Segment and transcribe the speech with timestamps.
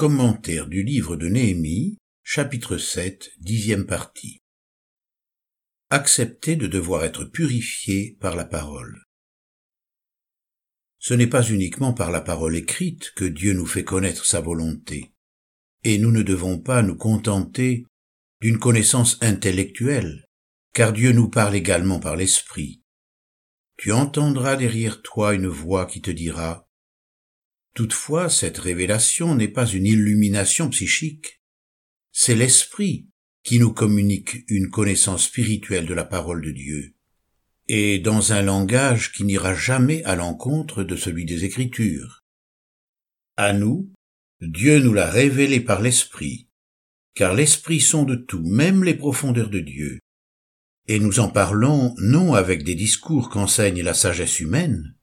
[0.00, 4.38] Commentaire du livre de Néhémie, chapitre 7, dixième partie.
[5.90, 9.02] Accepter de devoir être purifié par la parole.
[10.98, 15.12] Ce n'est pas uniquement par la parole écrite que Dieu nous fait connaître sa volonté,
[15.84, 17.84] et nous ne devons pas nous contenter
[18.40, 20.24] d'une connaissance intellectuelle,
[20.72, 22.80] car Dieu nous parle également par l'Esprit.
[23.76, 26.69] Tu entendras derrière toi une voix qui te dira
[27.74, 31.40] Toutefois, cette révélation n'est pas une illumination psychique,
[32.12, 33.08] c'est l'Esprit
[33.44, 36.94] qui nous communique une connaissance spirituelle de la parole de Dieu,
[37.68, 42.24] et dans un langage qui n'ira jamais à l'encontre de celui des Écritures.
[43.36, 43.92] À nous,
[44.40, 46.48] Dieu nous l'a révélé par l'Esprit,
[47.14, 50.00] car l'Esprit sonde tout, même les profondeurs de Dieu,
[50.88, 54.96] et nous en parlons non avec des discours qu'enseigne la sagesse humaine,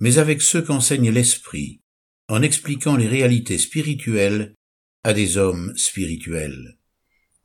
[0.00, 1.83] mais avec ceux qu'enseigne l'Esprit,
[2.28, 4.54] en expliquant les réalités spirituelles
[5.02, 6.78] à des hommes spirituels.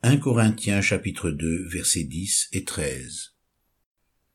[0.02, 3.34] 1 Corinthiens chapitre 2 versets 10 et 13.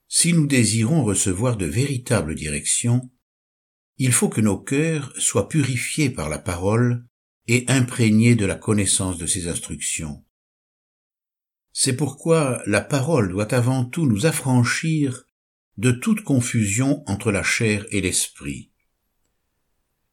[0.08, 3.10] Si nous désirons recevoir de véritables directions,
[3.98, 7.08] il faut que nos cœurs soient purifiés par la parole
[7.48, 10.24] et imprégnés de la connaissance de ses instructions.
[11.74, 15.26] C'est pourquoi la parole doit avant tout nous affranchir
[15.78, 18.72] de toute confusion entre la chair et l'esprit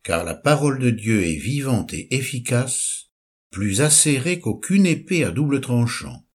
[0.02, 3.10] car la parole de Dieu est vivante et efficace,
[3.50, 6.26] plus acérée qu'aucune épée à double tranchant.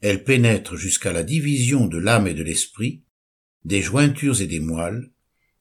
[0.00, 3.04] Elle pénètre jusqu'à la division de l'âme et de l'esprit,
[3.64, 5.12] des jointures et des moelles,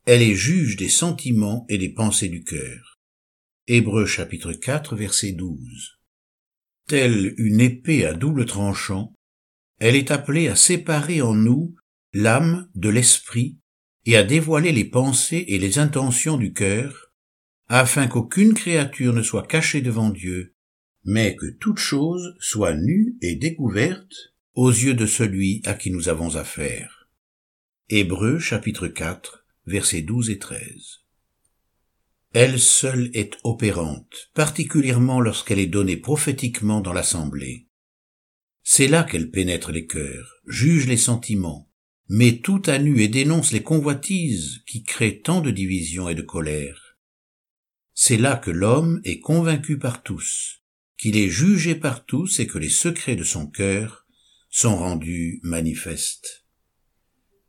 [0.06, 3.00] elle est juge des sentiments et des pensées du cœur.
[3.68, 6.00] Hébreux chapitre 4 verset 12.
[6.88, 9.14] Telle une épée à double tranchant,
[9.80, 11.76] elle est appelée à séparer en nous
[12.14, 13.60] l'âme de l'esprit
[14.06, 17.11] et à dévoiler les pensées et les intentions du cœur,
[17.74, 20.56] afin qu'aucune créature ne soit cachée devant Dieu,
[21.06, 26.10] mais que toute chose soit nue et découverte aux yeux de celui à qui nous
[26.10, 27.08] avons affaire.
[27.88, 30.64] Hébreux chapitre 4 versets 12 et 13.
[32.34, 37.70] Elle seule est opérante, particulièrement lorsqu'elle est donnée prophétiquement dans l'assemblée.
[38.64, 41.72] C'est là qu'elle pénètre les cœurs, juge les sentiments,
[42.10, 46.22] met tout à nu et dénonce les convoitises qui créent tant de divisions et de
[46.22, 46.81] colère
[48.04, 50.64] c'est là que l'homme est convaincu par tous,
[50.98, 54.08] qu'il est jugé par tous et que les secrets de son cœur
[54.50, 56.48] sont rendus manifestes.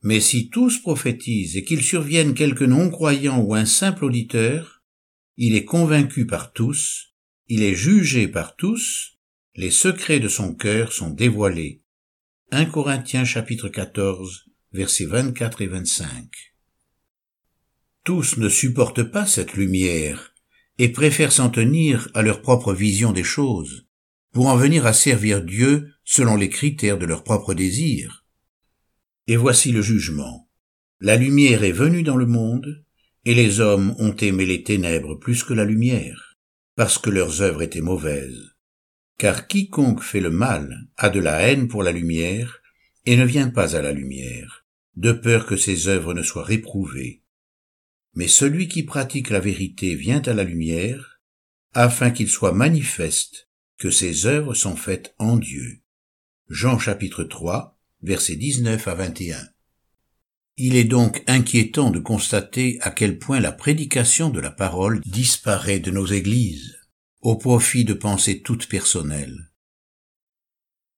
[0.02, 4.82] Mais si tous prophétisent et qu'il survienne quelque non-croyant ou un simple auditeur,
[5.38, 7.14] il est convaincu par tous,
[7.48, 9.16] il est jugé par tous,
[9.54, 11.82] les secrets de son cœur sont dévoilés.
[12.50, 16.28] 1 Corinthiens chapitre 14 versets 24 et 25.
[18.04, 20.31] Tous ne supportent pas cette lumière,
[20.78, 23.86] et préfèrent s'en tenir à leur propre vision des choses,
[24.32, 28.24] pour en venir à servir Dieu selon les critères de leur propre désir.
[29.26, 30.48] Et voici le jugement.
[31.00, 32.84] La lumière est venue dans le monde,
[33.24, 36.36] et les hommes ont aimé les ténèbres plus que la lumière,
[36.74, 38.50] parce que leurs œuvres étaient mauvaises.
[39.18, 42.60] Car quiconque fait le mal a de la haine pour la lumière,
[43.04, 44.64] et ne vient pas à la lumière,
[44.96, 47.21] de peur que ses œuvres ne soient réprouvées
[48.14, 51.20] mais celui qui pratique la vérité vient à la lumière,
[51.72, 55.80] afin qu'il soit manifeste que ses œuvres sont faites en Dieu.
[56.48, 59.48] Jean chapitre 3, versets 19 à 21.
[60.58, 65.80] Il est donc inquiétant de constater à quel point la prédication de la parole disparaît
[65.80, 66.76] de nos églises,
[67.20, 69.50] au profit de pensées toutes personnelles.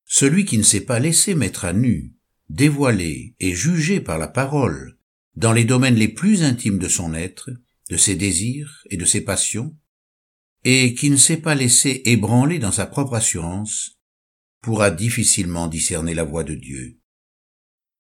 [0.07, 2.15] Celui qui ne s'est pas laissé mettre à nu,
[2.51, 4.99] dévoilé et jugé par la parole,
[5.37, 7.51] dans les domaines les plus intimes de son être,
[7.91, 9.77] de ses désirs et de ses passions,
[10.65, 13.99] et qui ne s'est pas laissé ébranler dans sa propre assurance,
[14.63, 16.99] pourra difficilement discerner la voix de Dieu.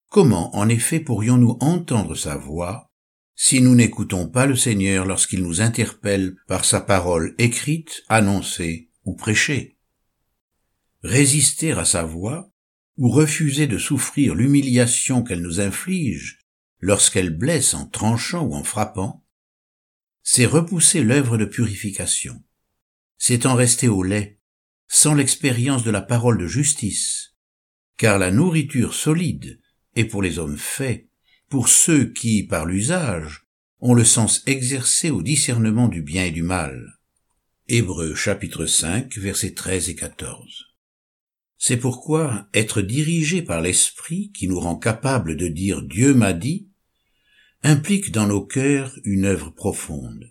[0.09, 2.91] Comment, en effet, pourrions-nous entendre sa voix
[3.37, 9.14] si nous n'écoutons pas le Seigneur lorsqu'il nous interpelle par sa parole écrite, annoncée ou
[9.14, 9.76] prêchée?
[11.03, 12.50] Résister à sa voix,
[12.97, 16.44] ou refuser de souffrir l'humiliation qu'elle nous inflige
[16.85, 19.25] lorsqu'elle blesse en tranchant ou en frappant,
[20.23, 22.45] c'est repousser l'œuvre de purification.
[23.17, 24.39] C'est en rester au lait,
[24.87, 27.37] sans l'expérience de la parole de justice,
[27.97, 29.63] car la nourriture solide
[29.97, 31.09] est pour les hommes faits,
[31.49, 33.47] pour ceux qui, par l'usage,
[33.81, 36.99] ont le sens exercé au discernement du bien et du mal.
[37.67, 40.67] Hébreux chapitre 5 versets 13 et 14.
[41.57, 46.69] C'est pourquoi être dirigé par l'Esprit qui nous rend capable de dire Dieu m'a dit
[47.64, 50.31] implique dans nos cœurs une œuvre profonde.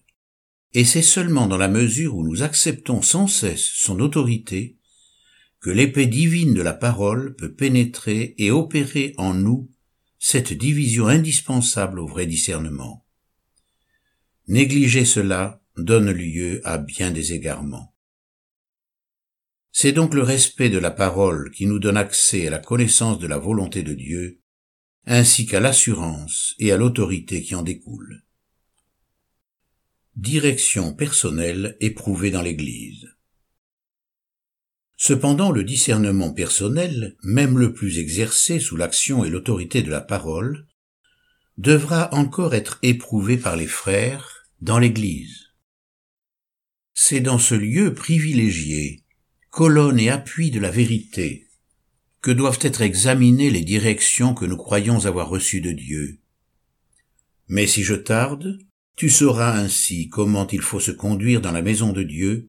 [0.76, 4.78] et c'est seulement dans la mesure où nous acceptons sans cesse son autorité
[5.60, 9.72] que l'épée divine de la parole peut pénétrer et opérer en nous
[10.20, 13.04] cette division indispensable au vrai discernement.
[14.48, 17.96] Négliger cela donne lieu à bien des égarements.
[19.72, 23.26] C'est donc le respect de la parole qui nous donne accès à la connaissance de
[23.26, 24.43] la volonté de Dieu,
[25.06, 28.24] ainsi qu'à l'assurance et à l'autorité qui en découle.
[30.16, 33.10] Direction personnelle éprouvée dans l'Église.
[34.96, 40.68] Cependant, le discernement personnel, même le plus exercé sous l'action et l'autorité de la parole,
[41.58, 45.50] devra encore être éprouvé par les frères dans l'Église.
[46.94, 49.04] C'est dans ce lieu privilégié,
[49.50, 51.48] colonne et appui de la vérité,
[52.24, 56.22] que doivent être examinées les directions que nous croyons avoir reçues de Dieu.
[57.50, 58.60] Mais si je tarde,
[58.96, 62.48] tu sauras ainsi comment il faut se conduire dans la maison de Dieu,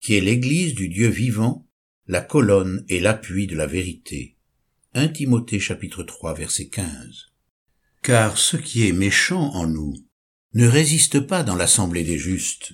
[0.00, 1.68] qui est l'Église du Dieu vivant,
[2.08, 4.36] la colonne et l'appui de la vérité.
[4.94, 7.30] 1 Timothée chapitre 3 verset 15.
[8.02, 9.94] Car ce qui est méchant en nous
[10.54, 12.72] ne résiste pas dans l'assemblée des justes.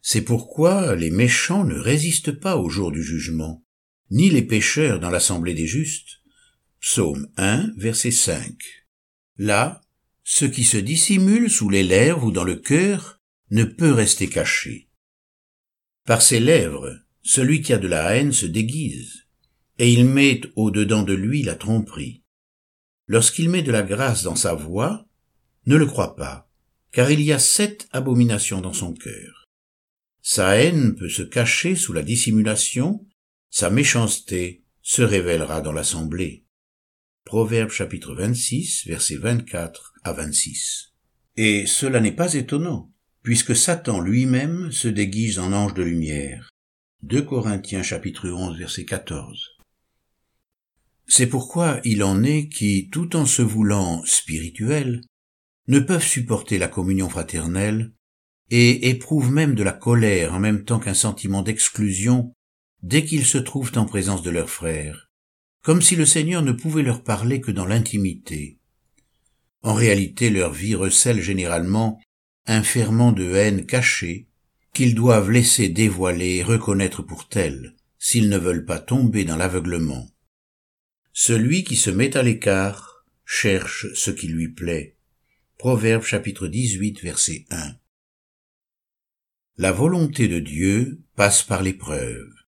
[0.00, 3.63] C'est pourquoi les méchants ne résistent pas au jour du jugement,
[4.10, 6.20] ni les pécheurs dans l'assemblée des justes.
[6.80, 8.56] Psaume 1 verset 5.
[9.38, 9.80] Là,
[10.22, 13.20] ce qui se dissimule sous les lèvres ou dans le cœur
[13.50, 14.88] ne peut rester caché.
[16.04, 19.24] Par ses lèvres, celui qui a de la haine se déguise,
[19.78, 22.22] et il met au-dedans de lui la tromperie.
[23.06, 25.06] Lorsqu'il met de la grâce dans sa voix,
[25.66, 26.50] ne le crois pas,
[26.92, 29.46] car il y a sept abominations dans son cœur.
[30.22, 33.06] Sa haine peut se cacher sous la dissimulation,
[33.54, 36.44] sa méchanceté se révélera dans l'assemblée.
[37.24, 40.92] Proverbe chapitre 26, versets 24 à 26.
[41.36, 42.92] Et cela n'est pas étonnant,
[43.22, 46.48] puisque Satan lui-même se déguise en ange de lumière.
[47.04, 49.52] 2 Corinthiens chapitre 11 verset 14.
[51.06, 55.00] C'est pourquoi il en est qui, tout en se voulant spirituels,
[55.68, 57.92] ne peuvent supporter la communion fraternelle
[58.50, 62.34] et éprouvent même de la colère en même temps qu'un sentiment d'exclusion
[62.84, 65.10] dès qu'ils se trouvent en présence de leurs frères,
[65.62, 68.58] comme si le Seigneur ne pouvait leur parler que dans l'intimité.
[69.62, 71.98] En réalité, leur vie recèle généralement
[72.44, 74.28] un ferment de haine caché
[74.74, 80.06] qu'ils doivent laisser dévoiler et reconnaître pour tel, s'ils ne veulent pas tomber dans l'aveuglement.
[81.14, 84.98] Celui qui se met à l'écart cherche ce qui lui plaît.
[85.56, 87.76] Proverbe chapitre 18 verset 1.
[89.56, 92.43] La volonté de Dieu passe par l'épreuve.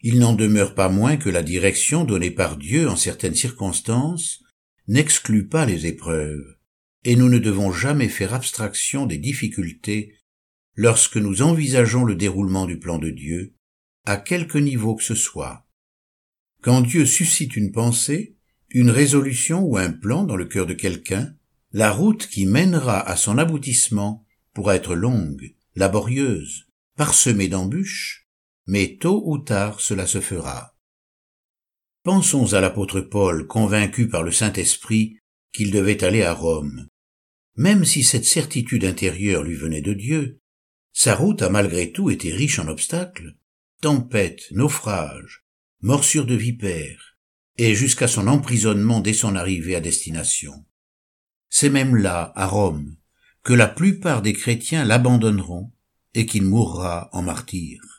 [0.00, 4.42] Il n'en demeure pas moins que la direction donnée par Dieu en certaines circonstances
[4.86, 6.56] n'exclut pas les épreuves,
[7.04, 10.14] et nous ne devons jamais faire abstraction des difficultés
[10.74, 13.54] lorsque nous envisageons le déroulement du plan de Dieu,
[14.04, 15.66] à quelque niveau que ce soit.
[16.62, 18.36] Quand Dieu suscite une pensée,
[18.70, 21.34] une résolution ou un plan dans le cœur de quelqu'un,
[21.72, 24.24] la route qui mènera à son aboutissement
[24.54, 28.27] pourra être longue, laborieuse, parsemée d'embûches,
[28.68, 30.76] mais tôt ou tard cela se fera.
[32.04, 35.16] Pensons à l'apôtre Paul convaincu par le Saint-Esprit
[35.52, 36.86] qu'il devait aller à Rome.
[37.56, 40.38] Même si cette certitude intérieure lui venait de Dieu,
[40.92, 43.36] sa route a malgré tout été riche en obstacles,
[43.80, 45.44] tempêtes, naufrages,
[45.80, 47.16] morsures de vipères,
[47.56, 50.66] et jusqu'à son emprisonnement dès son arrivée à destination.
[51.48, 52.96] C'est même là, à Rome,
[53.42, 55.72] que la plupart des chrétiens l'abandonneront
[56.12, 57.97] et qu'il mourra en martyr.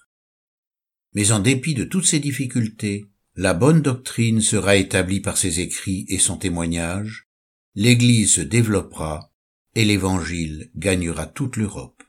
[1.14, 6.06] Mais en dépit de toutes ces difficultés, la bonne doctrine sera établie par ses écrits
[6.10, 7.30] et son témoignage,
[7.76, 9.34] l'Église se développera
[9.76, 12.04] et l'Évangile gagnera toute l'Europe.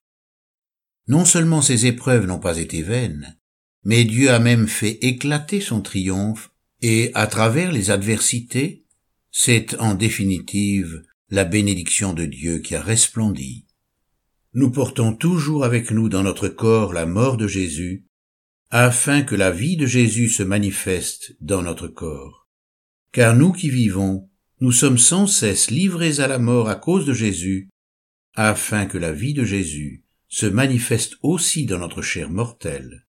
[1.06, 3.38] Non seulement ces épreuves n'ont pas été vaines,
[3.84, 6.50] mais Dieu a même fait éclater son triomphe,
[6.82, 8.84] et à travers les adversités,
[9.30, 13.66] c'est en définitive la bénédiction de Dieu qui a resplendi.
[14.54, 18.04] Nous portons toujours avec nous dans notre corps la mort de Jésus,
[18.70, 22.48] afin que la vie de Jésus se manifeste dans notre corps.
[23.12, 27.12] Car nous qui vivons, nous sommes sans cesse livrés à la mort à cause de
[27.12, 27.68] Jésus,
[28.34, 33.06] afin que la vie de Jésus se manifeste aussi dans notre chair mortelle.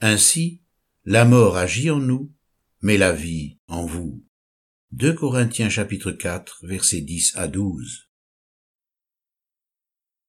[0.00, 0.62] Ainsi,
[1.04, 2.32] la mort agit en nous,
[2.82, 4.24] mais la vie en vous.
[4.90, 8.09] 2 Corinthiens chapitre 4 versets 10 à 12.